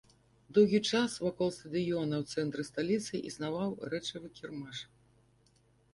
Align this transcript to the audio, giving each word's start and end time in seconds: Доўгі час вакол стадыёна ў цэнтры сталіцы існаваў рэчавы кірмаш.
Доўгі 0.57 0.79
час 0.91 1.17
вакол 1.25 1.49
стадыёна 1.57 2.15
ў 2.21 2.35
цэнтры 2.35 2.61
сталіцы 2.71 3.13
існаваў 3.31 3.69
рэчавы 3.95 4.27
кірмаш. 4.41 4.77